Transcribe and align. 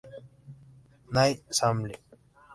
Ny 1.13 1.29
Samling. 1.57 2.03